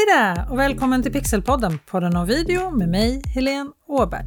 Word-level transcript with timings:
Hej 0.00 0.16
där 0.16 0.50
och 0.50 0.58
välkommen 0.58 1.02
till 1.02 1.12
Pixelpodden, 1.12 1.78
podden 1.86 2.16
om 2.16 2.26
video 2.26 2.70
med 2.70 2.88
mig, 2.88 3.22
Helene 3.34 3.70
Åberg. 3.86 4.24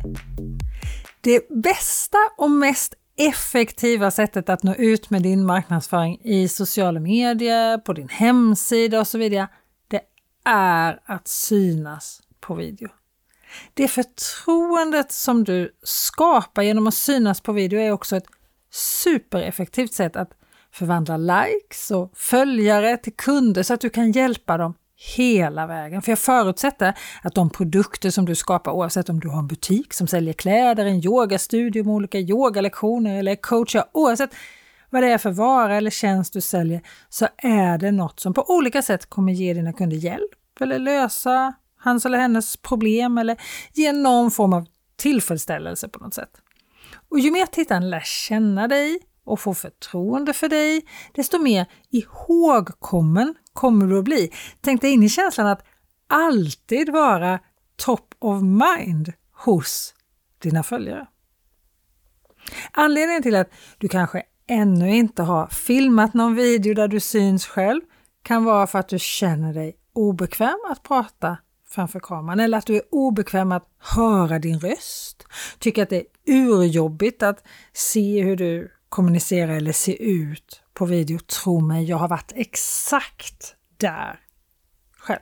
Det 1.21 1.49
bästa 1.49 2.17
och 2.37 2.51
mest 2.51 2.93
effektiva 3.17 4.11
sättet 4.11 4.49
att 4.49 4.63
nå 4.63 4.75
ut 4.75 5.09
med 5.09 5.23
din 5.23 5.45
marknadsföring 5.45 6.19
i 6.23 6.47
sociala 6.47 6.99
medier, 6.99 7.77
på 7.77 7.93
din 7.93 8.09
hemsida 8.09 8.99
och 8.99 9.07
så 9.07 9.17
vidare, 9.17 9.47
det 9.87 10.01
är 10.45 10.99
att 11.05 11.27
synas 11.27 12.21
på 12.39 12.55
video. 12.55 12.89
Det 13.73 13.87
förtroendet 13.87 15.11
som 15.11 15.43
du 15.43 15.75
skapar 15.83 16.61
genom 16.61 16.87
att 16.87 16.93
synas 16.93 17.41
på 17.41 17.51
video 17.51 17.79
är 17.79 17.91
också 17.91 18.15
ett 18.15 18.27
supereffektivt 18.71 19.93
sätt 19.93 20.15
att 20.15 20.31
förvandla 20.71 21.17
likes 21.17 21.91
och 21.91 22.11
följare 22.15 22.97
till 22.97 23.15
kunder 23.15 23.63
så 23.63 23.73
att 23.73 23.81
du 23.81 23.89
kan 23.89 24.11
hjälpa 24.11 24.57
dem 24.57 24.73
hela 25.03 25.67
vägen. 25.67 26.01
För 26.01 26.11
jag 26.11 26.19
förutsätter 26.19 26.93
att 27.21 27.35
de 27.35 27.49
produkter 27.49 28.09
som 28.09 28.25
du 28.25 28.35
skapar, 28.35 28.71
oavsett 28.71 29.09
om 29.09 29.19
du 29.19 29.29
har 29.29 29.39
en 29.39 29.47
butik 29.47 29.93
som 29.93 30.07
säljer 30.07 30.33
kläder, 30.33 30.85
en 30.85 31.05
yogastudio 31.05 31.83
med 31.83 31.93
olika 31.93 32.19
yogalektioner 32.19 33.19
eller 33.19 33.35
coachar, 33.35 33.85
oavsett 33.91 34.29
vad 34.89 35.03
det 35.03 35.11
är 35.11 35.17
för 35.17 35.31
vara 35.31 35.75
eller 35.75 35.89
tjänst 35.89 36.33
du 36.33 36.41
säljer, 36.41 36.81
så 37.09 37.27
är 37.37 37.77
det 37.77 37.91
något 37.91 38.19
som 38.19 38.33
på 38.33 38.45
olika 38.47 38.81
sätt 38.81 39.09
kommer 39.09 39.33
ge 39.33 39.53
dina 39.53 39.73
kunder 39.73 39.97
hjälp 39.97 40.61
eller 40.61 40.79
lösa 40.79 41.53
hans 41.77 42.05
eller 42.05 42.17
hennes 42.17 42.57
problem 42.57 43.17
eller 43.17 43.37
ge 43.73 43.91
någon 43.91 44.31
form 44.31 44.53
av 44.53 44.65
tillfredsställelse 44.95 45.87
på 45.87 45.99
något 45.99 46.13
sätt. 46.13 46.31
Och 47.09 47.19
ju 47.19 47.31
mer 47.31 47.45
tittaren 47.45 47.89
lär 47.89 47.99
känna 47.99 48.67
dig 48.67 48.99
och 49.25 49.39
får 49.39 49.53
förtroende 49.53 50.33
för 50.33 50.49
dig, 50.49 50.85
desto 51.13 51.39
mer 51.39 51.65
ihågkommen 51.89 53.35
kommer 53.53 53.87
du 53.87 53.97
att 53.97 54.03
bli. 54.03 54.31
Tänk 54.61 54.81
dig 54.81 54.91
in 54.91 55.03
i 55.03 55.09
känslan 55.09 55.47
att 55.47 55.65
alltid 56.07 56.89
vara 56.89 57.39
top 57.75 58.15
of 58.19 58.41
mind 58.41 59.13
hos 59.31 59.93
dina 60.39 60.63
följare. 60.63 61.07
Anledningen 62.71 63.23
till 63.23 63.35
att 63.35 63.49
du 63.77 63.87
kanske 63.87 64.23
ännu 64.47 64.95
inte 64.95 65.23
har 65.23 65.47
filmat 65.47 66.13
någon 66.13 66.35
video 66.35 66.73
där 66.73 66.87
du 66.87 66.99
syns 66.99 67.45
själv 67.45 67.81
kan 68.23 68.43
vara 68.43 68.67
för 68.67 68.79
att 68.79 68.89
du 68.89 68.99
känner 68.99 69.53
dig 69.53 69.77
obekväm 69.93 70.59
att 70.69 70.83
prata 70.83 71.37
framför 71.69 71.99
kameran 71.99 72.39
eller 72.39 72.57
att 72.57 72.65
du 72.65 72.75
är 72.75 72.81
obekväm 72.91 73.51
att 73.51 73.67
höra 73.77 74.39
din 74.39 74.59
röst. 74.59 75.25
Tycker 75.59 75.83
att 75.83 75.89
det 75.89 75.97
är 75.97 76.05
urjobbigt 76.25 77.23
att 77.23 77.43
se 77.73 78.21
hur 78.21 78.35
du 78.35 78.71
kommunicera 78.93 79.55
eller 79.55 79.71
se 79.71 80.03
ut 80.03 80.61
på 80.73 80.85
video. 80.85 81.19
Tro 81.19 81.59
mig, 81.59 81.85
jag 81.85 81.97
har 81.97 82.07
varit 82.07 82.31
exakt 82.35 83.55
där 83.77 84.19
själv. 84.97 85.19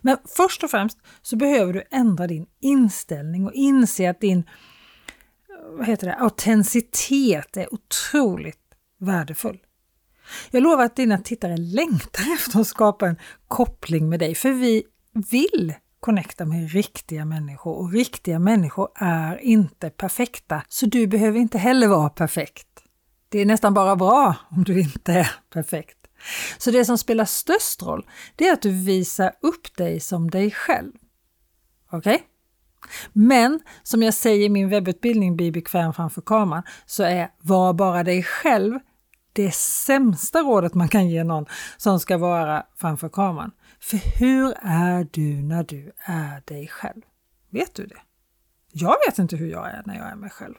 Men 0.00 0.18
först 0.36 0.64
och 0.64 0.70
främst 0.70 0.98
så 1.22 1.36
behöver 1.36 1.72
du 1.72 1.82
ändra 1.90 2.26
din 2.26 2.46
inställning 2.60 3.46
och 3.46 3.52
inse 3.52 4.10
att 4.10 4.20
din 4.20 4.44
vad 5.70 5.86
heter 5.86 6.06
det, 6.06 6.14
autenticitet 6.14 7.56
är 7.56 7.74
otroligt 7.74 8.74
värdefull. 8.98 9.58
Jag 10.50 10.62
lovar 10.62 10.84
att 10.84 10.96
dina 10.96 11.18
tittare 11.18 11.56
längtar 11.56 12.32
efter 12.34 12.60
att 12.60 12.66
skapa 12.66 13.08
en 13.08 13.16
koppling 13.48 14.08
med 14.08 14.20
dig, 14.20 14.34
för 14.34 14.50
vi 14.50 14.84
vill 15.30 15.74
connecta 16.02 16.44
med 16.44 16.72
riktiga 16.72 17.24
människor 17.24 17.78
och 17.78 17.92
riktiga 17.92 18.38
människor 18.38 18.88
är 18.94 19.38
inte 19.38 19.90
perfekta, 19.90 20.62
så 20.68 20.86
du 20.86 21.06
behöver 21.06 21.38
inte 21.38 21.58
heller 21.58 21.88
vara 21.88 22.08
perfekt. 22.08 22.68
Det 23.28 23.38
är 23.38 23.46
nästan 23.46 23.74
bara 23.74 23.96
bra 23.96 24.34
om 24.50 24.64
du 24.64 24.80
inte 24.80 25.12
är 25.12 25.30
perfekt. 25.52 25.98
Så 26.58 26.70
det 26.70 26.84
som 26.84 26.98
spelar 26.98 27.24
störst 27.24 27.82
roll, 27.82 28.06
det 28.36 28.48
är 28.48 28.52
att 28.52 28.62
du 28.62 28.84
visar 28.84 29.32
upp 29.40 29.76
dig 29.76 30.00
som 30.00 30.30
dig 30.30 30.50
själv. 30.50 30.92
Okej? 31.90 32.14
Okay? 32.14 32.26
Men 33.12 33.60
som 33.82 34.02
jag 34.02 34.14
säger 34.14 34.46
i 34.46 34.48
min 34.48 34.68
webbutbildning 34.68 35.36
Bli 35.36 35.52
bekväm 35.52 35.92
framför 35.92 36.20
kameran 36.20 36.62
så 36.86 37.02
är 37.02 37.30
var 37.40 37.72
bara 37.72 38.04
dig 38.04 38.22
själv 38.22 38.78
det 39.32 39.54
sämsta 39.54 40.38
rådet 40.38 40.74
man 40.74 40.88
kan 40.88 41.08
ge 41.08 41.24
någon 41.24 41.46
som 41.76 42.00
ska 42.00 42.18
vara 42.18 42.62
framför 42.76 43.08
kameran. 43.08 43.50
För 43.80 44.18
hur 44.18 44.54
är 44.62 45.06
du 45.10 45.42
när 45.42 45.64
du 45.64 45.92
är 46.04 46.42
dig 46.44 46.68
själv? 46.68 47.02
Vet 47.50 47.74
du 47.74 47.86
det? 47.86 48.00
Jag 48.72 48.96
vet 49.06 49.18
inte 49.18 49.36
hur 49.36 49.46
jag 49.46 49.70
är 49.70 49.82
när 49.86 49.96
jag 49.96 50.10
är 50.10 50.14
mig 50.14 50.30
själv. 50.30 50.54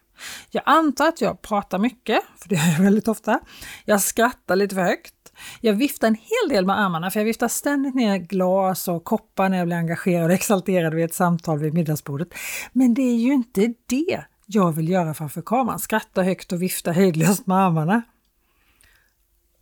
Jag 0.50 0.64
antar 0.66 1.08
att 1.08 1.22
jag 1.22 1.42
pratar 1.42 1.80
mycket, 1.80 2.20
för 2.38 2.50
det 2.50 2.56
gör 2.56 2.72
jag 2.72 2.84
väldigt 2.84 3.08
ofta. 3.08 3.40
Jag 3.86 4.02
skrattar 4.02 4.56
lite 4.56 4.76
för 4.76 4.82
högt. 4.82 5.16
Jag 5.62 5.74
viftar 5.74 6.08
en 6.08 6.16
hel 6.16 6.50
del 6.50 6.66
med 6.66 6.80
armarna, 6.80 7.12
för 7.12 7.20
jag 7.20 7.26
viftar 7.26 7.48
ständigt 7.48 7.96
ner 7.96 8.18
glas 8.18 8.88
och 8.88 9.04
koppar 9.04 9.50
när 9.50 9.58
jag 9.58 9.68
blir 9.68 9.78
engagerad 9.78 10.26
och 10.26 10.32
exalterad 10.32 10.94
vid 10.94 11.06
ett 11.06 11.14
samtal 11.14 11.60
vid 11.60 11.74
middagsbordet. 11.74 12.28
Men 12.72 12.94
det 12.94 13.02
är 13.02 13.16
ju 13.16 13.34
inte 13.34 13.74
det 13.86 14.24
jag 14.46 14.72
vill 14.72 14.90
göra 14.90 15.14
framför 15.14 15.42
kameran, 15.42 15.80
skratta 15.80 16.24
högt 16.24 16.52
och 16.52 16.62
vifta 16.62 16.92
hejdlöst 16.92 17.48
med 17.48 17.58
armarna. 17.58 18.02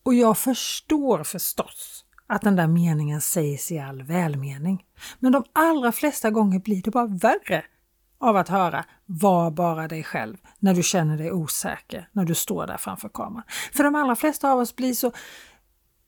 Och 0.03 0.13
jag 0.13 0.37
förstår 0.37 1.23
förstås 1.23 2.05
att 2.27 2.41
den 2.41 2.55
där 2.55 2.67
meningen 2.67 3.21
sägs 3.21 3.71
i 3.71 3.79
all 3.79 4.03
välmening. 4.03 4.83
Men 5.19 5.31
de 5.31 5.43
allra 5.53 5.91
flesta 5.91 6.29
gånger 6.29 6.59
blir 6.59 6.81
det 6.81 6.91
bara 6.91 7.07
värre 7.07 7.63
av 8.19 8.37
att 8.37 8.49
höra 8.49 8.85
var 9.05 9.51
bara 9.51 9.87
dig 9.87 10.03
själv 10.03 10.37
när 10.59 10.73
du 10.73 10.83
känner 10.83 11.17
dig 11.17 11.31
osäker 11.31 12.09
när 12.11 12.25
du 12.25 12.35
står 12.35 12.67
där 12.67 12.77
framför 12.77 13.09
kameran. 13.09 13.43
För 13.73 13.83
de 13.83 13.95
allra 13.95 14.15
flesta 14.15 14.51
av 14.51 14.59
oss 14.59 14.75
blir 14.75 14.93
så 14.93 15.11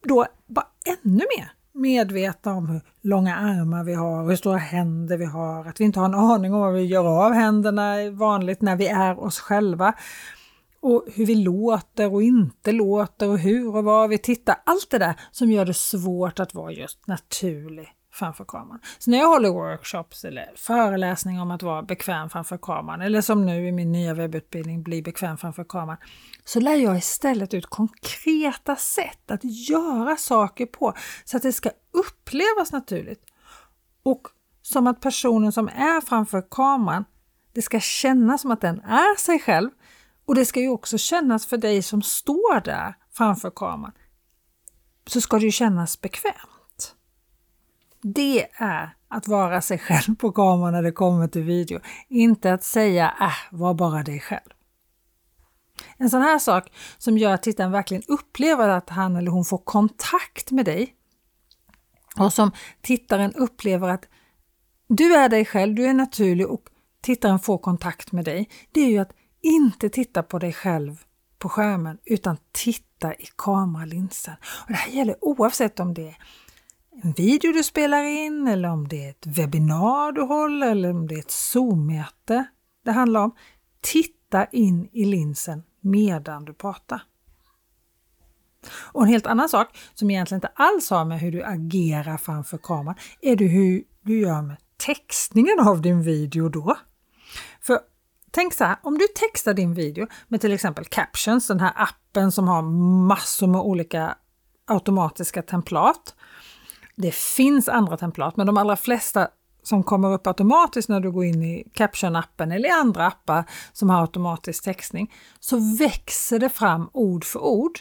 då 0.04 0.26
bara 0.48 0.68
ännu 0.86 1.24
mer 1.38 1.52
medvetna 1.74 2.54
om 2.54 2.68
hur 2.68 2.82
långa 3.02 3.36
armar 3.36 3.84
vi 3.84 3.94
har, 3.94 4.30
hur 4.30 4.36
stora 4.36 4.58
händer 4.58 5.18
vi 5.18 5.26
har, 5.26 5.66
att 5.66 5.80
vi 5.80 5.84
inte 5.84 6.00
har 6.00 6.06
en 6.06 6.16
aning 6.16 6.54
om 6.54 6.60
vad 6.60 6.74
vi 6.74 6.86
gör 6.86 7.26
av 7.26 7.34
händerna 7.34 8.12
vanligt 8.12 8.62
när 8.62 8.76
vi 8.76 8.88
är 8.88 9.20
oss 9.20 9.40
själva 9.40 9.94
och 10.84 11.06
hur 11.14 11.26
vi 11.26 11.36
låter 11.36 12.14
och 12.14 12.24
inte 12.24 12.72
låter 12.72 13.30
och 13.30 13.40
hur 13.40 13.76
och 13.76 13.84
var 13.84 14.08
vi 14.08 14.18
tittar. 14.18 14.56
Allt 14.66 14.90
det 14.90 14.98
där 14.98 15.16
som 15.32 15.52
gör 15.52 15.66
det 15.66 15.74
svårt 15.74 16.40
att 16.40 16.54
vara 16.54 16.72
just 16.72 17.08
naturlig 17.08 17.90
framför 18.12 18.46
kameran. 18.46 18.80
Så 19.00 19.12
när 19.12 19.18
jag 19.18 19.28
håller 19.28 19.50
workshops 19.50 20.26
eller 20.26 20.52
föreläsningar 20.56 21.42
om 21.42 21.52
att 21.52 21.64
vara 21.64 21.84
bekväm 21.84 22.30
framför 22.30 22.58
kameran 22.58 23.02
eller 23.02 23.22
som 23.22 23.46
nu 23.46 23.68
i 23.68 23.72
min 23.72 23.92
nya 23.92 24.14
webbutbildning 24.14 24.84
Bli 24.84 25.02
bekväm 25.02 25.38
framför 25.38 25.64
kameran 25.64 25.98
så 26.46 26.60
lär 26.60 26.76
jag 26.76 26.98
istället 26.98 27.54
ut 27.54 27.66
konkreta 27.66 28.76
sätt 28.76 29.32
att 29.32 29.70
göra 29.70 30.16
saker 30.16 30.66
på 30.66 30.94
så 31.26 31.38
att 31.38 31.44
det 31.44 31.54
ska 31.54 31.70
upplevas 31.92 32.72
naturligt. 32.72 33.24
Och 34.04 34.28
som 34.62 34.88
att 34.88 35.02
personen 35.02 35.52
som 35.52 35.68
är 35.68 36.02
framför 36.02 36.44
kameran, 36.52 37.06
det 37.54 37.62
ska 37.62 37.80
kännas 37.80 38.42
som 38.42 38.52
att 38.52 38.62
den 38.62 38.80
är 38.80 39.18
sig 39.20 39.40
själv 39.40 39.70
och 40.26 40.36
det 40.36 40.46
ska 40.46 40.60
ju 40.60 40.70
också 40.70 40.98
kännas 40.98 41.46
för 41.46 41.58
dig 41.58 41.82
som 41.82 42.02
står 42.02 42.62
där 42.62 42.96
framför 43.12 43.50
kameran. 43.50 43.94
Så 45.08 45.22
ska 45.22 45.40
det 45.40 45.46
ju 45.46 45.52
kännas 45.52 46.02
bekvämt. 46.02 46.96
Det 48.02 48.48
är 48.54 48.96
att 49.08 49.28
vara 49.28 49.62
sig 49.62 49.80
själv 49.80 50.16
på 50.16 50.32
kameran 50.32 50.74
när 50.74 50.84
det 50.84 50.92
kommer 50.92 51.28
till 51.28 51.44
video. 51.44 51.80
Inte 52.10 52.54
att 52.54 52.64
säga 52.64 53.14
äh, 53.22 53.58
var 53.58 53.74
bara 53.74 54.04
dig 54.04 54.20
själv. 54.20 54.50
En 55.98 56.10
sån 56.10 56.22
här 56.22 56.40
sak 56.40 56.72
som 56.98 57.18
gör 57.18 57.34
att 57.34 57.44
tittaren 57.44 57.72
verkligen 57.72 58.04
upplever 58.08 58.70
att 58.70 58.90
han 58.90 59.16
eller 59.16 59.32
hon 59.32 59.46
får 59.46 59.58
kontakt 59.58 60.52
med 60.52 60.66
dig 60.66 60.96
och 62.18 62.34
som 62.34 62.52
tittaren 62.82 63.34
upplever 63.34 63.90
att 63.90 64.06
du 64.88 65.16
är 65.16 65.30
dig 65.30 65.46
själv, 65.46 65.76
du 65.76 65.86
är 65.86 65.94
naturlig 65.94 66.48
och 66.48 66.64
tittaren 67.02 67.40
får 67.40 67.58
kontakt 67.58 68.12
med 68.12 68.26
dig. 68.26 68.50
Det 68.72 68.82
är 68.82 68.90
ju 68.90 68.98
att 68.98 69.12
inte 69.44 69.90
titta 69.90 70.24
på 70.24 70.40
dig 70.40 70.54
själv 70.54 71.04
på 71.40 71.50
skärmen 71.50 71.98
utan 72.06 72.38
titta 72.52 73.14
i 73.14 73.28
kameralinsen. 73.36 74.36
Och 74.44 74.68
det 74.68 74.74
här 74.74 74.92
gäller 74.92 75.16
oavsett 75.22 75.80
om 75.80 75.94
det 75.94 76.08
är 76.08 76.18
en 77.04 77.12
video 77.12 77.52
du 77.52 77.64
spelar 77.64 78.04
in 78.04 78.48
eller 78.48 78.70
om 78.70 78.88
det 78.88 79.06
är 79.06 79.10
ett 79.10 79.28
webbinar 79.28 80.12
du 80.12 80.22
håller 80.22 80.72
eller 80.72 80.90
om 80.90 81.08
det 81.08 81.16
är 81.16 81.20
ett 81.20 81.32
Zoom-möte 81.32 82.46
det 82.86 82.92
handlar 82.92 83.22
om. 83.22 83.36
Titta 83.82 84.46
in 84.46 84.90
i 84.92 85.06
linsen 85.06 85.64
medan 85.82 86.46
du 86.46 86.54
pratar. 86.54 87.04
Och 88.72 89.02
en 89.02 89.10
helt 89.10 89.28
annan 89.28 89.50
sak 89.50 89.78
som 89.94 90.12
egentligen 90.12 90.38
inte 90.38 90.52
alls 90.56 90.90
har 90.90 91.06
med 91.06 91.20
hur 91.20 91.32
du 91.32 91.44
agerar 91.44 92.18
framför 92.18 92.58
kameran 92.58 92.96
är 93.22 93.36
det 93.36 93.46
hur 93.46 93.84
du 94.02 94.20
gör 94.20 94.42
med 94.42 94.58
textningen 94.78 95.60
av 95.60 95.82
din 95.82 96.02
video 96.02 96.50
då. 96.50 96.78
För 97.62 97.80
Tänk 98.36 98.54
så 98.54 98.64
här, 98.64 98.78
om 98.82 98.98
du 98.98 99.08
textar 99.08 99.54
din 99.54 99.74
video 99.74 100.08
med 100.28 100.42
till 100.42 100.54
exempel 100.54 100.86
Captions, 100.86 101.48
den 101.48 101.60
här 101.60 101.74
appen 101.76 102.32
som 102.32 102.48
har 102.48 102.62
massor 103.08 103.48
med 103.48 103.62
olika 103.62 104.16
automatiska 104.66 105.42
templat. 105.42 106.16
Det 106.96 107.16
finns 107.16 107.70
andra 107.70 107.98
templat, 107.98 108.38
men 108.38 108.48
de 108.48 108.58
allra 108.58 108.76
flesta 108.76 109.28
som 109.64 109.84
kommer 109.84 110.14
upp 110.14 110.28
automatiskt 110.28 110.90
när 110.90 111.00
du 111.00 111.12
går 111.12 111.26
in 111.26 111.44
i 111.44 111.64
Caption-appen 111.74 112.56
eller 112.56 112.70
i 112.70 112.72
andra 112.72 113.08
appar 113.08 113.44
som 113.74 113.90
har 113.90 114.02
automatisk 114.02 114.64
textning, 114.64 115.14
så 115.40 115.76
växer 115.80 116.40
det 116.40 116.50
fram 116.50 116.90
ord 116.94 117.26
för 117.26 117.40
ord. 117.40 117.80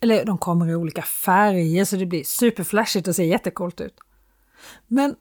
Eller 0.00 0.24
de 0.24 0.38
kommer 0.38 0.70
i 0.70 0.74
olika 0.74 1.02
färger 1.02 1.84
så 1.84 1.96
det 1.96 2.06
blir 2.06 2.24
superflashigt 2.24 3.08
och 3.08 3.16
ser 3.16 3.24
jättekult 3.24 3.80
ut. 3.80 3.98
Men 4.86 5.14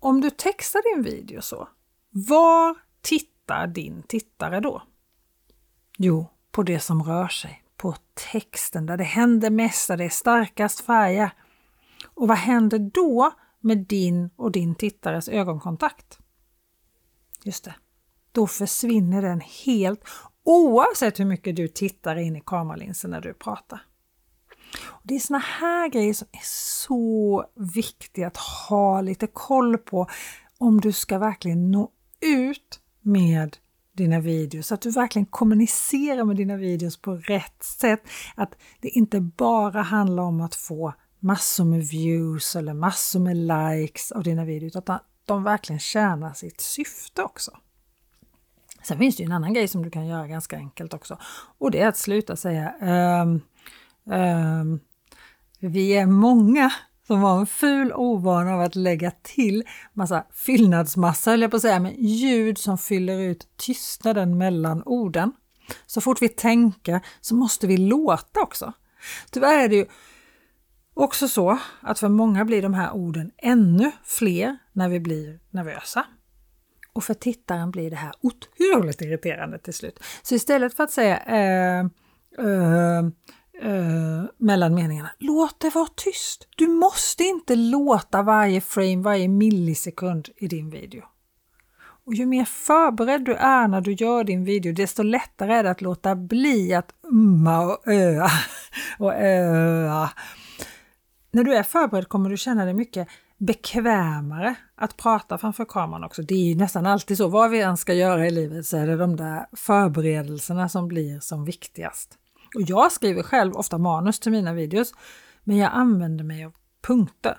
om 0.00 0.20
du 0.20 0.30
textar 0.30 0.94
din 0.94 1.02
video 1.02 1.42
så, 1.42 1.68
var 2.10 2.76
tittar 3.02 3.39
din 3.66 4.02
tittare 4.02 4.60
då? 4.60 4.82
Jo, 5.98 6.26
på 6.50 6.62
det 6.62 6.80
som 6.80 7.02
rör 7.02 7.28
sig, 7.28 7.62
på 7.76 7.94
texten 8.32 8.86
där 8.86 8.96
det 8.96 9.04
händer 9.04 9.50
mest, 9.50 9.88
där 9.88 9.96
det 9.96 10.04
är 10.04 10.08
starkast 10.08 10.80
färger. 10.80 11.30
Och 12.04 12.28
vad 12.28 12.38
händer 12.38 12.78
då 12.78 13.32
med 13.60 13.78
din 13.78 14.30
och 14.36 14.52
din 14.52 14.74
tittares 14.74 15.28
ögonkontakt? 15.28 16.18
Just 17.44 17.64
det, 17.64 17.74
då 18.32 18.46
försvinner 18.46 19.22
den 19.22 19.40
helt 19.40 20.04
oavsett 20.44 21.20
hur 21.20 21.24
mycket 21.24 21.56
du 21.56 21.68
tittar 21.68 22.16
in 22.16 22.36
i 22.36 22.42
kameralinsen 22.46 23.10
när 23.10 23.20
du 23.20 23.34
pratar. 23.34 23.86
Och 24.78 25.02
det 25.02 25.14
är 25.14 25.18
såna 25.18 25.38
här 25.38 25.88
grejer 25.88 26.14
som 26.14 26.28
är 26.32 26.44
så 26.44 27.44
viktiga 27.54 28.26
att 28.26 28.36
ha 28.36 29.00
lite 29.00 29.26
koll 29.26 29.78
på 29.78 30.06
om 30.58 30.80
du 30.80 30.92
ska 30.92 31.18
verkligen 31.18 31.70
nå 31.70 31.90
ut 32.20 32.80
med 33.02 33.56
dina 33.92 34.20
videos, 34.20 34.72
att 34.72 34.80
du 34.80 34.90
verkligen 34.90 35.26
kommunicerar 35.26 36.24
med 36.24 36.36
dina 36.36 36.56
videos 36.56 36.96
på 36.96 37.16
rätt 37.16 37.62
sätt. 37.62 38.02
Att 38.34 38.54
det 38.80 38.88
inte 38.88 39.20
bara 39.20 39.82
handlar 39.82 40.22
om 40.22 40.40
att 40.40 40.54
få 40.54 40.94
massor 41.18 41.64
med 41.64 41.82
views 41.82 42.56
eller 42.56 42.74
massor 42.74 43.20
med 43.20 43.36
likes 43.36 44.12
av 44.12 44.22
dina 44.22 44.44
videos, 44.44 44.76
utan 44.76 44.96
att 44.96 45.06
de 45.24 45.42
verkligen 45.42 45.80
tjänar 45.80 46.32
sitt 46.32 46.60
syfte 46.60 47.22
också. 47.22 47.50
Sen 48.82 48.98
finns 48.98 49.16
det 49.16 49.22
ju 49.22 49.26
en 49.26 49.32
annan 49.32 49.54
grej 49.54 49.68
som 49.68 49.82
du 49.82 49.90
kan 49.90 50.06
göra 50.06 50.26
ganska 50.26 50.56
enkelt 50.56 50.94
också 50.94 51.18
och 51.58 51.70
det 51.70 51.80
är 51.80 51.88
att 51.88 51.96
sluta 51.96 52.36
säga 52.36 52.74
um, 53.22 53.40
um, 54.14 54.80
vi 55.58 55.92
är 55.92 56.06
många 56.06 56.72
som 57.10 57.20
har 57.20 57.40
en 57.40 57.46
ful 57.46 57.92
ovana 57.92 58.54
av 58.54 58.60
att 58.60 58.76
lägga 58.76 59.10
till 59.22 59.64
massa 59.92 60.24
fyllnadsmassa, 60.32 61.32
eller 61.32 61.44
jag 61.44 61.50
på 61.50 61.56
att 61.56 61.62
säga, 61.62 61.80
med 61.80 61.98
ljud 61.98 62.58
som 62.58 62.78
fyller 62.78 63.20
ut 63.20 63.48
tystnaden 63.56 64.38
mellan 64.38 64.82
orden. 64.86 65.32
Så 65.86 66.00
fort 66.00 66.22
vi 66.22 66.28
tänker 66.28 67.00
så 67.20 67.34
måste 67.34 67.66
vi 67.66 67.76
låta 67.76 68.40
också. 68.40 68.72
Tyvärr 69.30 69.64
är 69.64 69.68
det 69.68 69.76
ju 69.76 69.86
också 70.94 71.28
så 71.28 71.58
att 71.80 71.98
för 71.98 72.08
många 72.08 72.44
blir 72.44 72.62
de 72.62 72.74
här 72.74 72.92
orden 72.92 73.30
ännu 73.38 73.92
fler 74.04 74.58
när 74.72 74.88
vi 74.88 75.00
blir 75.00 75.40
nervösa. 75.50 76.06
Och 76.92 77.04
för 77.04 77.14
tittaren 77.14 77.70
blir 77.70 77.90
det 77.90 77.96
här 77.96 78.12
otroligt 78.20 79.00
irriterande 79.00 79.58
till 79.58 79.74
slut. 79.74 80.02
Så 80.22 80.34
istället 80.34 80.74
för 80.74 80.84
att 80.84 80.90
säga 80.90 81.18
eh, 81.18 81.80
eh, 82.46 83.02
eh, 83.60 84.24
mellan 84.38 84.74
meningarna. 84.74 85.10
Låt 85.18 85.60
det 85.60 85.70
vara 85.74 85.88
tyst. 85.96 86.48
Du 86.56 86.68
måste 86.68 87.24
inte 87.24 87.56
låta 87.56 88.22
varje 88.22 88.60
frame, 88.60 89.02
varje 89.02 89.28
millisekund 89.28 90.28
i 90.36 90.48
din 90.48 90.70
video. 90.70 91.02
Och 92.06 92.14
ju 92.14 92.26
mer 92.26 92.44
förberedd 92.44 93.24
du 93.24 93.34
är 93.34 93.68
när 93.68 93.80
du 93.80 93.92
gör 93.92 94.24
din 94.24 94.44
video, 94.44 94.72
desto 94.72 95.02
lättare 95.02 95.54
är 95.54 95.62
det 95.62 95.70
att 95.70 95.80
låta 95.80 96.16
bli 96.16 96.74
att 96.74 96.94
umma 97.02 97.60
och 97.60 97.88
öa 97.88 98.30
och 98.98 99.14
öa. 99.14 100.10
När 101.30 101.44
du 101.44 101.54
är 101.54 101.62
förberedd 101.62 102.08
kommer 102.08 102.30
du 102.30 102.36
känna 102.36 102.64
dig 102.64 102.74
mycket 102.74 103.08
bekvämare 103.38 104.54
att 104.74 104.96
prata 104.96 105.38
framför 105.38 105.64
kameran 105.64 106.04
också. 106.04 106.22
Det 106.22 106.34
är 106.34 106.56
nästan 106.56 106.86
alltid 106.86 107.16
så, 107.16 107.28
vad 107.28 107.50
vi 107.50 107.60
än 107.60 107.76
ska 107.76 107.94
göra 107.94 108.26
i 108.26 108.30
livet 108.30 108.66
så 108.66 108.76
är 108.76 108.86
det 108.86 108.96
de 108.96 109.16
där 109.16 109.46
förberedelserna 109.52 110.68
som 110.68 110.88
blir 110.88 111.20
som 111.20 111.44
viktigast. 111.44 112.18
Och 112.54 112.62
jag 112.66 112.92
skriver 112.92 113.22
själv 113.22 113.56
ofta 113.56 113.78
manus 113.78 114.20
till 114.20 114.32
mina 114.32 114.52
videos, 114.52 114.92
men 115.44 115.56
jag 115.56 115.70
använder 115.72 116.24
mig 116.24 116.44
av 116.44 116.52
punkter. 116.86 117.38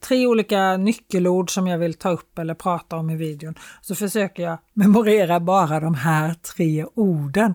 Tre 0.00 0.26
olika 0.26 0.76
nyckelord 0.76 1.50
som 1.50 1.66
jag 1.66 1.78
vill 1.78 1.94
ta 1.94 2.10
upp 2.10 2.38
eller 2.38 2.54
prata 2.54 2.96
om 2.96 3.10
i 3.10 3.16
videon. 3.16 3.54
Så 3.80 3.94
försöker 3.94 4.42
jag 4.42 4.58
memorera 4.72 5.40
bara 5.40 5.80
de 5.80 5.94
här 5.94 6.34
tre 6.34 6.86
orden. 6.94 7.54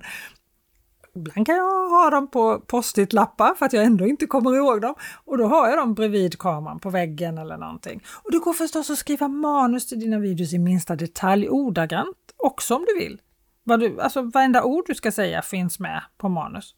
Ibland 1.16 1.46
kan 1.46 1.56
jag 1.56 1.90
ha 1.90 2.10
dem 2.10 2.28
på 2.28 2.60
post-it-lappar 2.60 3.56
för 3.56 3.66
att 3.66 3.74
jag 3.74 3.84
ändå 3.84 4.08
inte 4.08 4.26
kommer 4.26 4.56
ihåg 4.56 4.82
dem. 4.82 4.96
Och 5.26 5.38
då 5.38 5.48
har 5.48 5.70
jag 5.70 5.78
dem 5.78 5.94
bredvid 5.94 6.40
kameran 6.40 6.80
på 6.80 6.90
väggen 6.90 7.38
eller 7.38 7.58
någonting. 7.58 8.04
Och 8.24 8.32
det 8.32 8.38
går 8.38 8.54
förstås 8.54 8.90
att 8.90 8.98
skriva 8.98 9.28
manus 9.28 9.88
till 9.88 10.00
dina 10.00 10.20
videos 10.20 10.54
i 10.54 10.60
minsta 10.60 10.96
detalj 10.96 11.50
ordagrant 11.50 12.18
också 12.38 12.76
om 12.76 12.86
du 12.88 13.00
vill. 13.00 13.22
Vad 13.70 13.80
du, 13.80 14.02
alltså 14.02 14.22
varenda 14.22 14.64
ord 14.64 14.84
du 14.88 14.96
ska 14.96 15.12
säga 15.12 15.42
finns 15.42 15.80
med 15.80 16.02
på 16.18 16.30
manus. 16.30 16.76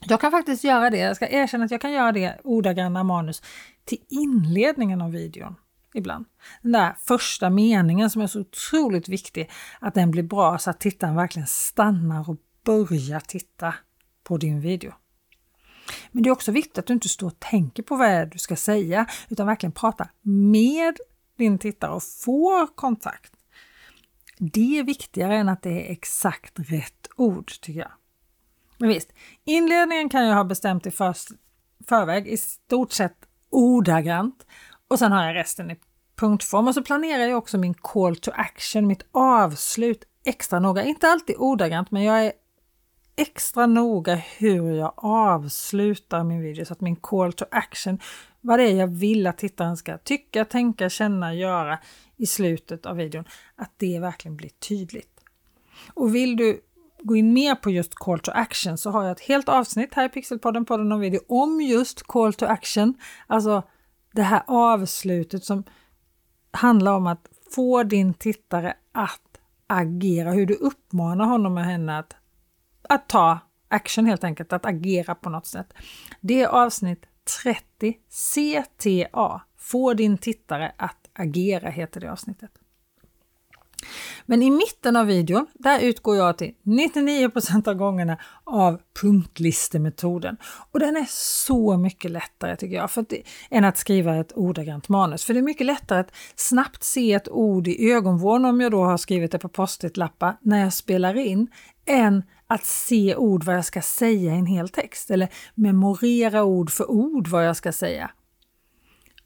Jag 0.00 0.20
kan 0.20 0.30
faktiskt 0.30 0.64
göra 0.64 0.90
det, 0.90 0.98
jag 0.98 1.16
ska 1.16 1.28
erkänna 1.28 1.64
att 1.64 1.70
jag 1.70 1.80
kan 1.80 1.92
göra 1.92 2.12
det 2.12 2.38
ordagranna 2.44 3.04
manus 3.04 3.42
till 3.84 3.98
inledningen 4.08 5.00
av 5.00 5.10
videon 5.10 5.54
ibland. 5.94 6.26
Den 6.62 6.72
där 6.72 6.96
första 7.00 7.50
meningen 7.50 8.10
som 8.10 8.22
är 8.22 8.26
så 8.26 8.40
otroligt 8.40 9.08
viktig, 9.08 9.50
att 9.80 9.94
den 9.94 10.10
blir 10.10 10.22
bra 10.22 10.58
så 10.58 10.70
att 10.70 10.80
tittaren 10.80 11.16
verkligen 11.16 11.48
stannar 11.48 12.30
och 12.30 12.36
börjar 12.64 13.20
titta 13.20 13.74
på 14.24 14.36
din 14.36 14.60
video. 14.60 14.92
Men 16.10 16.22
det 16.22 16.28
är 16.28 16.32
också 16.32 16.52
viktigt 16.52 16.78
att 16.78 16.86
du 16.86 16.92
inte 16.92 17.08
står 17.08 17.26
och 17.26 17.40
tänker 17.40 17.82
på 17.82 17.96
vad 17.96 18.30
du 18.30 18.38
ska 18.38 18.56
säga, 18.56 19.06
utan 19.28 19.46
verkligen 19.46 19.72
prata 19.72 20.08
med 20.22 20.96
din 21.38 21.58
tittare 21.58 21.90
och 21.90 22.02
får 22.02 22.66
kontakt. 22.66 23.32
Det 24.44 24.78
är 24.78 24.84
viktigare 24.84 25.36
än 25.36 25.48
att 25.48 25.62
det 25.62 25.70
är 25.70 25.92
exakt 25.92 26.52
rätt 26.56 27.08
ord 27.16 27.52
tycker 27.60 27.80
jag. 27.80 27.92
Men 28.78 28.88
visst, 28.88 29.12
inledningen 29.44 30.08
kan 30.08 30.26
jag 30.26 30.34
ha 30.34 30.44
bestämt 30.44 30.86
i 30.86 30.90
för, 30.90 31.14
förväg 31.88 32.28
i 32.28 32.36
stort 32.36 32.92
sett 32.92 33.16
ordagrant 33.50 34.46
och 34.88 34.98
sen 34.98 35.12
har 35.12 35.24
jag 35.24 35.34
resten 35.34 35.70
i 35.70 35.76
punktform 36.16 36.68
och 36.68 36.74
så 36.74 36.82
planerar 36.82 37.22
jag 37.22 37.38
också 37.38 37.58
min 37.58 37.74
call 37.74 38.16
to 38.16 38.30
action, 38.34 38.86
mitt 38.86 39.06
avslut 39.12 40.04
extra 40.24 40.58
noga. 40.58 40.84
Inte 40.84 41.08
alltid 41.08 41.36
ordagrant, 41.38 41.90
men 41.90 42.02
jag 42.02 42.24
är 42.26 42.32
extra 43.16 43.66
noga 43.66 44.14
hur 44.14 44.72
jag 44.72 44.92
avslutar 44.96 46.24
min 46.24 46.40
video 46.40 46.64
så 46.64 46.72
att 46.72 46.80
min 46.80 46.96
call 46.96 47.32
to 47.32 47.44
action, 47.50 47.98
vad 48.40 48.58
det 48.58 48.64
är 48.64 48.76
jag 48.76 48.86
vill 48.86 49.26
att 49.26 49.38
tittaren 49.38 49.76
ska 49.76 49.98
tycka, 49.98 50.44
tänka, 50.44 50.88
känna, 50.90 51.34
göra 51.34 51.78
i 52.22 52.26
slutet 52.26 52.86
av 52.86 52.96
videon, 52.96 53.24
att 53.56 53.72
det 53.76 53.98
verkligen 53.98 54.36
blir 54.36 54.50
tydligt. 54.50 55.20
Och 55.94 56.14
vill 56.14 56.36
du 56.36 56.60
gå 57.02 57.16
in 57.16 57.32
mer 57.32 57.54
på 57.54 57.70
just 57.70 57.94
call 57.94 58.18
to 58.18 58.30
action 58.34 58.78
så 58.78 58.90
har 58.90 59.02
jag 59.02 59.12
ett 59.12 59.20
helt 59.20 59.48
avsnitt 59.48 59.94
här 59.94 60.04
i 60.04 60.08
Pixelpodden, 60.08 60.64
podden 60.64 60.92
om 60.92 61.00
video, 61.00 61.20
om 61.28 61.60
just 61.60 62.02
call 62.02 62.34
to 62.34 62.46
action. 62.46 62.94
Alltså 63.26 63.62
det 64.12 64.22
här 64.22 64.42
avslutet 64.46 65.44
som 65.44 65.64
handlar 66.50 66.92
om 66.92 67.06
att 67.06 67.28
få 67.54 67.82
din 67.82 68.14
tittare 68.14 68.74
att 68.92 69.38
agera, 69.66 70.30
hur 70.30 70.46
du 70.46 70.54
uppmanar 70.54 71.24
honom 71.24 71.56
och 71.56 71.64
henne 71.64 71.98
att, 71.98 72.16
att 72.82 73.08
ta 73.08 73.38
action 73.68 74.06
helt 74.06 74.24
enkelt, 74.24 74.52
att 74.52 74.66
agera 74.66 75.14
på 75.14 75.30
något 75.30 75.46
sätt. 75.46 75.72
Det 76.20 76.42
är 76.42 76.48
avsnitt 76.48 77.06
30 77.42 77.96
CTA, 78.10 79.42
få 79.56 79.94
din 79.94 80.18
tittare 80.18 80.72
att 80.76 81.01
agera 81.12 81.70
heter 81.70 82.00
det 82.00 82.12
avsnittet. 82.12 82.50
Men 84.26 84.42
i 84.42 84.50
mitten 84.50 84.96
av 84.96 85.06
videon, 85.06 85.46
där 85.54 85.80
utgår 85.80 86.16
jag 86.16 86.38
till 86.38 86.54
99% 86.62 87.68
av 87.68 87.74
gångerna 87.74 88.18
av 88.44 88.80
punktlistemetoden. 89.02 90.36
Och 90.70 90.80
den 90.80 90.96
är 90.96 91.06
så 91.08 91.76
mycket 91.76 92.10
lättare 92.10 92.56
tycker 92.56 92.76
jag, 92.76 92.90
för 92.90 93.04
det, 93.08 93.22
än 93.50 93.64
att 93.64 93.76
skriva 93.76 94.16
ett 94.16 94.32
ordagrant 94.36 94.88
manus. 94.88 95.24
För 95.24 95.34
det 95.34 95.40
är 95.40 95.42
mycket 95.42 95.66
lättare 95.66 96.00
att 96.00 96.14
snabbt 96.36 96.82
se 96.82 97.12
ett 97.12 97.28
ord 97.28 97.68
i 97.68 97.92
ögonvrån 97.92 98.44
om 98.44 98.60
jag 98.60 98.72
då 98.72 98.84
har 98.84 98.96
skrivit 98.96 99.32
det 99.32 99.38
på 99.38 99.48
post-it-lappar 99.48 100.36
när 100.40 100.58
jag 100.58 100.72
spelar 100.72 101.14
in, 101.14 101.48
än 101.86 102.22
att 102.46 102.64
se 102.64 103.16
ord 103.16 103.44
vad 103.44 103.56
jag 103.56 103.64
ska 103.64 103.82
säga 103.82 104.34
i 104.34 104.38
en 104.38 104.46
hel 104.46 104.68
text 104.68 105.10
eller 105.10 105.28
memorera 105.54 106.44
ord 106.44 106.70
för 106.70 106.90
ord 106.90 107.28
vad 107.28 107.46
jag 107.46 107.56
ska 107.56 107.72
säga. 107.72 108.10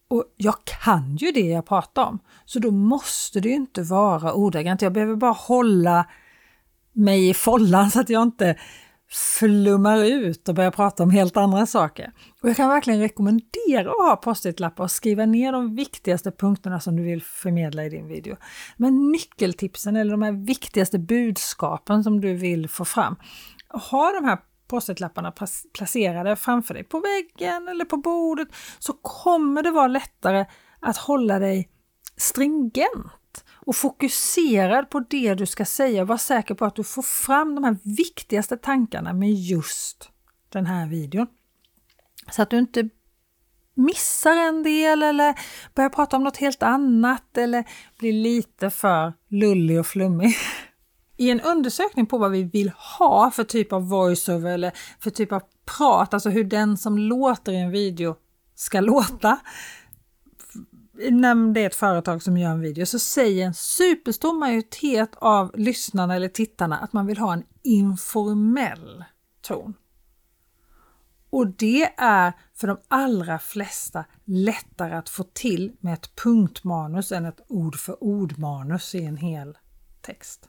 Och 0.09 0.25
jag 0.37 0.55
kan 0.65 1.17
ju 1.17 1.33
det 1.33 1.41
jag 1.41 1.67
pratar 1.67 2.05
om, 2.05 2.19
så 2.45 2.59
då 2.59 2.71
måste 2.71 3.41
det 3.41 3.49
ju 3.49 3.55
inte 3.55 3.83
vara 3.83 4.35
ordagrant. 4.35 4.83
Jag 4.83 4.93
behöver 4.93 5.17
bara 5.17 5.33
hålla 5.33 6.07
mig 6.93 7.29
i 7.29 7.35
follan 7.35 7.91
så 7.91 8.01
att 8.01 8.09
jag 8.09 8.23
inte 8.23 8.57
flummar 9.09 10.05
ut 10.05 10.49
och 10.49 10.55
börjar 10.55 10.71
prata 10.71 11.03
om 11.03 11.11
helt 11.11 11.37
andra 11.37 11.67
saker. 11.67 12.13
Och 12.43 12.49
jag 12.49 12.57
kan 12.57 12.69
verkligen 12.69 13.01
rekommendera 13.01 13.91
att 13.91 14.09
ha 14.09 14.17
post-it-lappar 14.17 14.85
och 14.85 14.91
skriva 14.91 15.27
ner 15.27 15.53
de 15.53 15.75
viktigaste 15.75 16.31
punkterna 16.31 16.81
som 16.81 16.97
du 16.97 17.03
vill 17.03 17.23
förmedla 17.23 17.85
i 17.85 17.89
din 17.89 18.09
video. 18.09 18.37
Men 18.77 19.13
nyckeltipsen 19.13 19.97
eller 19.97 20.11
de 20.11 20.23
här 20.23 20.47
viktigaste 20.47 20.99
budskapen 20.99 22.05
som 22.05 22.21
du 22.21 22.35
vill 22.35 22.69
få 22.69 22.85
fram. 22.85 23.17
Ha 23.69 24.13
de 24.13 24.25
här 24.25 24.39
post-it-lapparna 24.69 25.33
placerade 25.73 26.37
framför 26.37 26.75
dig 26.75 26.85
på 26.85 27.01
väggen 27.01 27.69
eller 27.69 27.85
på 27.85 27.97
bordet 27.97 28.49
så 28.79 28.93
kommer 28.93 29.63
det 29.63 29.71
vara 29.71 29.87
lättare 29.87 30.45
att 30.81 30.97
hålla 30.97 31.39
dig 31.39 31.71
stringent 32.17 33.45
och 33.67 33.77
fokuserad 33.77 34.91
på 34.91 35.01
det 35.01 35.35
du 35.35 35.47
ska 35.47 35.65
säga 35.65 36.05
Var 36.05 36.17
säker 36.17 36.55
på 36.55 36.65
att 36.65 36.77
du 36.77 36.85
får 36.85 37.03
fram 37.03 37.55
de 37.55 37.65
här 37.65 37.77
viktigaste 37.97 38.57
tankarna 38.57 39.13
med 39.13 39.33
just 39.33 40.11
den 40.49 40.67
här 40.67 40.89
videon. 40.89 41.27
Så 42.31 42.43
att 42.43 42.51
du 42.51 42.59
inte 42.59 42.89
missar 43.75 44.37
en 44.37 44.63
del 44.63 45.03
eller 45.03 45.35
börjar 45.75 45.91
prata 45.91 46.17
om 46.17 46.25
något 46.25 46.37
helt 46.37 46.63
annat 46.63 47.39
eller 47.39 47.65
blir 47.99 48.13
lite 48.13 48.71
för 48.71 49.13
lullig 49.29 49.81
och 49.81 49.87
flummig. 49.87 50.37
I 51.17 51.31
en 51.31 51.41
undersökning 51.41 52.07
på 52.07 52.19
vad 52.19 52.31
vi 52.31 52.43
vill 52.43 52.71
ha 52.99 53.31
för 53.31 53.45
typ 53.45 53.73
av 53.73 53.89
voiceover 53.89 54.51
eller 54.51 54.73
för 55.01 55.11
typ 55.11 55.33
av 55.33 55.43
prat, 55.77 56.15
alltså 56.15 56.31
hur 56.31 56.45
den 56.45 56.77
som 56.77 56.99
låter 56.99 57.53
i 57.53 57.57
en 57.57 57.71
video 57.71 58.17
ska 58.55 58.81
låta, 58.81 59.39
när 61.11 61.53
det 61.53 61.61
är 61.61 61.67
ett 61.67 61.75
företag 61.75 62.23
som 62.23 62.37
gör 62.37 62.51
en 62.51 62.61
video, 62.61 62.87
så 62.87 62.99
säger 62.99 63.47
en 63.47 63.55
superstor 63.55 64.39
majoritet 64.39 65.11
av 65.15 65.53
lyssnarna 65.55 66.15
eller 66.15 66.29
tittarna 66.29 66.79
att 66.79 66.93
man 66.93 67.07
vill 67.07 67.19
ha 67.19 67.33
en 67.33 67.45
informell 67.63 69.05
ton. 69.41 69.75
Och 71.31 71.47
det 71.47 71.95
är 71.97 72.33
för 72.55 72.67
de 72.67 72.79
allra 72.89 73.39
flesta 73.39 74.05
lättare 74.25 74.95
att 74.95 75.09
få 75.09 75.23
till 75.23 75.73
med 75.81 75.95
ett 75.95 76.17
punktmanus 76.17 77.13
än 77.13 77.25
ett 77.25 77.41
ord 77.49 77.77
för 77.77 78.05
ord-manus 78.05 78.95
i 78.95 79.05
en 79.05 79.17
hel 79.17 79.59
text. 80.01 80.49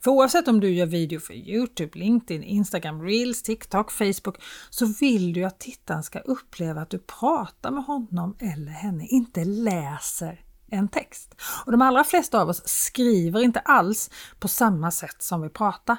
För 0.00 0.10
oavsett 0.10 0.48
om 0.48 0.60
du 0.60 0.70
gör 0.70 0.86
video 0.86 1.20
för 1.20 1.34
Youtube, 1.34 1.98
LinkedIn, 1.98 2.42
Instagram, 2.42 3.02
Reels, 3.02 3.42
TikTok, 3.42 3.90
Facebook 3.90 4.36
så 4.70 4.86
vill 4.86 5.32
du 5.32 5.44
att 5.44 5.60
tittaren 5.60 6.02
ska 6.02 6.18
uppleva 6.18 6.80
att 6.80 6.90
du 6.90 6.98
pratar 6.98 7.70
med 7.70 7.84
honom 7.84 8.36
eller 8.40 8.72
henne, 8.72 9.06
inte 9.06 9.44
läser 9.44 10.40
en 10.70 10.88
text. 10.88 11.34
Och 11.66 11.72
de 11.72 11.82
allra 11.82 12.04
flesta 12.04 12.40
av 12.40 12.48
oss 12.48 12.62
skriver 12.68 13.40
inte 13.40 13.60
alls 13.60 14.10
på 14.38 14.48
samma 14.48 14.90
sätt 14.90 15.22
som 15.22 15.42
vi 15.42 15.48
pratar. 15.48 15.96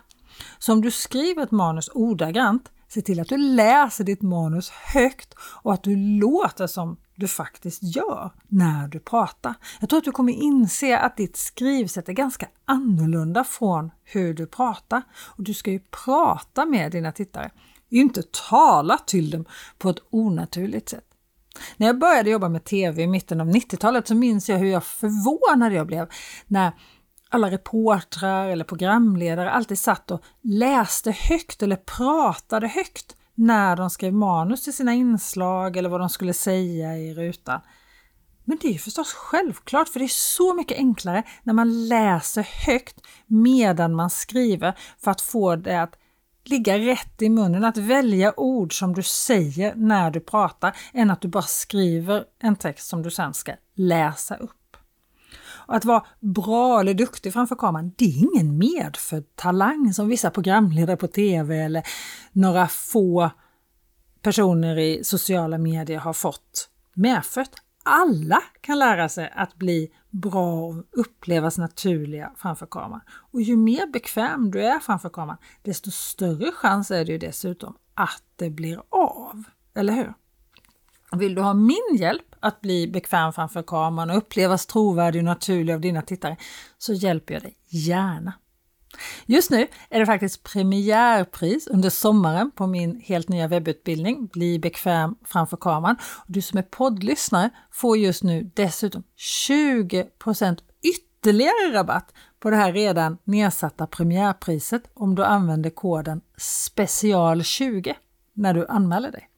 Så 0.60 0.74
om 0.74 0.82
du 0.82 0.92
skriver 0.92 1.44
ett 1.44 1.52
manus 1.52 1.90
ordagrant, 1.94 2.72
se 2.88 3.02
till 3.02 3.20
att 3.20 3.30
du 3.30 3.38
läser 3.38 4.04
ditt 4.04 4.22
manus 4.22 4.70
högt 4.70 5.34
och 5.40 5.74
att 5.74 5.84
du 5.84 5.96
låter 5.96 6.68
som 6.68 6.98
du 7.20 7.28
faktiskt 7.28 7.96
gör 7.96 8.32
när 8.48 8.88
du 8.88 9.00
pratar. 9.00 9.54
Jag 9.80 9.90
tror 9.90 9.98
att 9.98 10.04
du 10.06 10.12
kommer 10.12 10.34
inse 10.34 10.98
att 11.00 11.18
ditt 11.18 11.38
skrivsätt 11.38 12.10
är 12.10 12.14
ganska 12.14 12.48
annorlunda 12.66 13.44
från 13.44 13.92
hur 14.04 14.34
du 14.34 14.48
pratar. 14.48 15.02
Och 15.12 15.44
Du 15.44 15.54
ska 15.54 15.72
ju 15.72 15.80
prata 16.06 16.66
med 16.66 16.92
dina 16.92 17.12
tittare, 17.12 17.52
inte 17.90 18.24
tala 18.50 18.98
till 18.98 19.30
dem 19.30 19.46
på 19.78 19.90
ett 19.90 20.00
onaturligt 20.10 20.90
sätt. 20.90 21.06
När 21.78 21.88
jag 21.88 22.00
började 22.00 22.30
jobba 22.30 22.50
med 22.50 22.64
TV 22.64 23.04
i 23.04 23.08
mitten 23.08 23.42
av 23.42 23.48
90-talet 23.48 24.08
så 24.08 24.16
minns 24.16 24.50
jag 24.50 24.58
hur 24.58 24.72
jag 24.72 24.84
förvånad 24.84 25.74
jag 25.74 25.88
blev 25.88 26.10
när 26.48 26.72
alla 27.30 27.52
reportrar 27.52 28.48
eller 28.48 28.66
programledare 28.66 29.52
alltid 29.52 29.80
satt 29.80 30.12
och 30.12 30.24
läste 30.42 31.12
högt 31.12 31.64
eller 31.64 31.76
pratade 31.76 32.68
högt 32.68 33.16
när 33.40 33.76
de 33.76 33.90
skrev 33.90 34.14
manus 34.14 34.64
till 34.64 34.74
sina 34.74 34.94
inslag 34.94 35.78
eller 35.78 35.90
vad 35.90 36.00
de 36.00 36.10
skulle 36.10 36.34
säga 36.34 36.98
i 36.98 37.14
rutan. 37.14 37.62
Men 38.46 38.58
det 38.62 38.68
är 38.68 38.72
ju 38.72 38.80
förstås 38.80 39.14
självklart 39.14 39.90
för 39.90 40.00
det 40.00 40.06
är 40.06 40.08
så 40.08 40.54
mycket 40.54 40.78
enklare 40.78 41.24
när 41.44 41.54
man 41.54 41.88
läser 41.88 42.48
högt 42.68 42.96
medan 43.28 43.96
man 43.96 44.10
skriver 44.10 44.78
för 44.98 45.12
att 45.12 45.22
få 45.22 45.56
det 45.56 45.82
att 45.82 45.96
ligga 46.46 46.78
rätt 46.78 47.22
i 47.22 47.30
munnen, 47.30 47.64
att 47.64 47.78
välja 47.78 48.40
ord 48.40 48.80
som 48.80 48.94
du 48.94 49.04
säger 49.04 49.76
när 49.76 50.12
du 50.12 50.20
pratar 50.20 50.78
än 50.94 51.12
att 51.12 51.22
du 51.22 51.28
bara 51.28 51.44
skriver 51.44 52.24
en 52.40 52.56
text 52.56 52.88
som 52.88 53.02
du 53.02 53.12
sen 53.12 53.34
ska 53.34 53.52
läsa 53.76 54.36
upp. 54.36 54.59
Och 55.70 55.76
att 55.76 55.86
vara 55.86 56.06
bra 56.20 56.80
eller 56.80 56.94
duktig 56.94 57.34
framför 57.34 57.56
kameran, 57.56 57.92
det 57.98 58.06
är 58.06 58.18
ingen 58.18 58.58
medfödd 58.58 59.36
talang 59.36 59.94
som 59.94 60.08
vissa 60.08 60.30
programledare 60.30 60.98
på 60.98 61.08
TV 61.08 61.58
eller 61.58 61.84
några 62.32 62.68
få 62.68 63.30
personer 64.22 64.78
i 64.78 65.04
sociala 65.04 65.58
medier 65.58 66.00
har 66.00 66.14
fått 66.14 66.70
medfött. 66.94 67.52
Alla 67.84 68.42
kan 68.62 68.80
lära 68.80 69.10
sig 69.10 69.34
att 69.36 69.56
bli 69.56 69.92
bra 70.10 70.66
och 70.66 70.76
upplevas 70.92 71.58
naturliga 71.58 72.32
framför 72.38 72.66
kameran. 72.66 73.02
Och 73.32 73.42
ju 73.42 73.58
mer 73.58 73.88
bekväm 73.88 74.52
du 74.52 74.62
är 74.62 74.80
framför 74.80 75.10
kameran, 75.10 75.38
desto 75.62 75.92
större 75.92 76.52
chans 76.52 76.92
är 76.92 77.06
det 77.06 77.12
ju 77.12 77.18
dessutom 77.18 77.76
att 77.94 78.24
det 78.36 78.50
blir 78.50 78.82
av. 78.90 79.44
Eller 79.74 79.94
hur? 79.94 80.14
Vill 81.12 81.36
du 81.36 81.42
ha 81.42 81.54
min 81.54 81.98
hjälp 81.98 82.36
att 82.40 82.62
bli 82.62 82.88
bekväm 82.88 83.34
framför 83.34 83.64
kameran 83.64 84.10
och 84.10 84.18
upplevas 84.18 84.66
trovärdig 84.66 85.20
och 85.20 85.26
naturlig 85.26 85.74
av 85.74 85.82
dina 85.82 86.02
tittare 86.02 86.38
så 86.78 86.94
hjälper 86.94 87.34
jag 87.34 87.44
dig 87.44 87.58
gärna. 87.68 88.34
Just 89.26 89.52
nu 89.52 89.68
är 89.90 90.00
det 90.00 90.06
faktiskt 90.06 90.44
premiärpris 90.44 91.68
under 91.68 91.90
sommaren 91.90 92.52
på 92.52 92.68
min 92.68 93.02
helt 93.06 93.30
nya 93.30 93.48
webbutbildning 93.48 94.28
Bli 94.28 94.60
bekväm 94.60 95.16
framför 95.26 95.58
kameran. 95.58 95.98
Du 96.28 96.42
som 96.42 96.58
är 96.60 96.64
poddlyssnare 96.64 97.50
får 97.72 97.98
just 97.98 98.24
nu 98.24 98.52
dessutom 98.54 99.04
20% 99.44 100.58
ytterligare 100.84 101.74
rabatt 101.74 102.14
på 102.40 102.50
det 102.50 102.56
här 102.56 102.74
redan 102.74 103.18
nedsatta 103.24 103.88
premiärpriset 103.88 104.84
om 104.94 105.16
du 105.16 105.26
använder 105.26 105.70
koden 105.70 106.22
special20 106.38 107.94
när 108.34 108.54
du 108.54 108.68
anmäler 108.68 109.12
dig. 109.12 109.30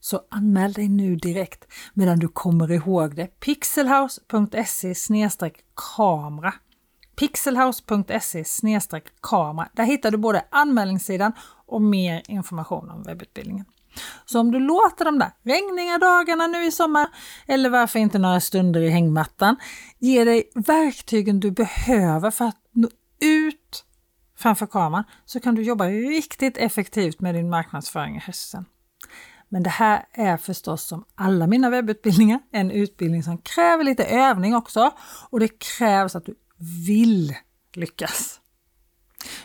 Så 0.00 0.20
anmäl 0.30 0.72
dig 0.72 0.88
nu 0.88 1.16
direkt 1.16 1.64
medan 1.94 2.18
du 2.18 2.28
kommer 2.28 2.72
ihåg 2.72 3.16
det. 3.16 3.40
pixelhouse.se 3.40 4.94
kamera 5.96 6.54
pixelhouse.se 7.18 8.44
kamera. 9.20 9.68
Där 9.72 9.84
hittar 9.84 10.10
du 10.10 10.18
både 10.18 10.44
anmälningssidan 10.50 11.32
och 11.66 11.82
mer 11.82 12.22
information 12.28 12.90
om 12.90 13.02
webbutbildningen. 13.02 13.64
Så 14.26 14.40
om 14.40 14.50
du 14.50 14.58
låter 14.58 15.04
de 15.04 15.18
där 15.18 15.32
regniga 15.42 15.98
dagarna 15.98 16.46
nu 16.46 16.64
i 16.64 16.70
sommar, 16.70 17.08
eller 17.46 17.70
varför 17.70 17.98
inte 17.98 18.18
några 18.18 18.40
stunder 18.40 18.80
i 18.80 18.90
hängmattan, 18.90 19.56
ge 19.98 20.24
dig 20.24 20.50
verktygen 20.54 21.40
du 21.40 21.50
behöver 21.50 22.30
för 22.30 22.44
att 22.44 22.60
nå 22.72 22.88
ut 23.20 23.84
framför 24.36 24.66
kameran 24.66 25.04
så 25.24 25.40
kan 25.40 25.54
du 25.54 25.62
jobba 25.62 25.84
riktigt 25.86 26.56
effektivt 26.56 27.20
med 27.20 27.34
din 27.34 27.50
marknadsföring 27.50 28.16
i 28.16 28.20
hösten. 28.20 28.64
Men 29.48 29.62
det 29.62 29.70
här 29.70 30.04
är 30.12 30.36
förstås 30.36 30.82
som 30.82 31.04
alla 31.14 31.46
mina 31.46 31.70
webbutbildningar 31.70 32.40
en 32.52 32.70
utbildning 32.70 33.22
som 33.22 33.38
kräver 33.38 33.84
lite 33.84 34.04
övning 34.04 34.54
också 34.54 34.90
och 35.30 35.40
det 35.40 35.58
krävs 35.58 36.16
att 36.16 36.26
du 36.26 36.34
vill 36.86 37.34
lyckas. 37.74 38.40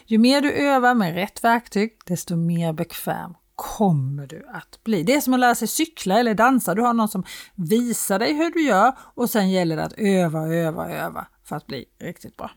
Ju 0.06 0.18
mer 0.18 0.42
du 0.42 0.52
övar 0.52 0.94
med 0.94 1.14
rätt 1.14 1.44
verktyg, 1.44 1.98
desto 2.06 2.36
mer 2.36 2.74
bekväm 2.74 3.34
kommer 3.56 4.28
du 4.28 4.48
att 4.54 4.84
bli. 4.84 5.04
Det 5.04 5.16
är 5.16 5.22
som 5.22 5.34
att 5.34 5.40
lära 5.40 5.56
sig 5.56 5.68
cykla 5.68 6.20
eller 6.20 6.34
dansa. 6.34 6.76
Du 6.76 6.82
har 6.82 6.94
någon 6.94 7.10
som 7.10 7.24
visar 7.56 8.20
dig 8.20 8.34
hur 8.34 8.52
du 8.52 8.62
gör 8.64 8.94
och 9.00 9.30
sen 9.30 9.50
gäller 9.50 9.76
det 9.76 9.84
att 9.84 9.94
öva, 9.98 10.48
öva, 10.48 10.90
öva 10.90 11.28
för 11.44 11.56
att 11.56 11.68
bli 11.68 11.86
riktigt 12.00 12.38
bra. 12.38 12.52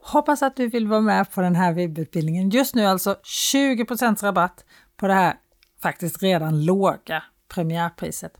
Hoppas 0.00 0.42
att 0.42 0.56
du 0.56 0.68
vill 0.68 0.86
vara 0.86 1.00
med 1.00 1.32
på 1.32 1.40
den 1.40 1.56
här 1.56 1.72
webbutbildningen. 1.72 2.50
Just 2.50 2.74
nu 2.74 2.84
alltså 2.84 3.16
20% 3.54 4.22
rabatt 4.22 4.64
på 4.96 5.06
det 5.06 5.14
här 5.14 5.34
faktiskt 5.82 6.22
redan 6.22 6.64
låga 6.64 7.22
premiärpriset 7.48 8.32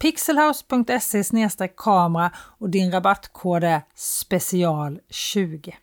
pixelhouse.se 0.00 1.68
kamera 1.76 2.30
och 2.36 2.70
din 2.70 2.92
rabattkod 2.92 3.64
är 3.64 3.82
special20. 3.96 5.74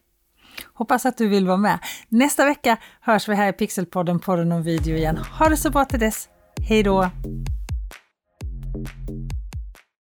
Hoppas 0.73 1.05
att 1.05 1.17
du 1.17 1.27
vill 1.27 1.47
vara 1.47 1.57
med. 1.57 1.79
Nästa 2.09 2.45
vecka 2.45 2.77
hörs 3.01 3.29
vi 3.29 3.35
här 3.35 3.49
i 3.49 3.53
Pixelpodden, 3.53 4.19
podden 4.19 4.51
om 4.51 4.63
video 4.63 4.95
igen. 4.95 5.17
Ha 5.17 5.49
det 5.49 5.57
så 5.57 5.69
bra 5.69 5.85
till 5.85 5.99
dess. 5.99 6.29
Hej 6.69 6.83
då! 6.83 7.09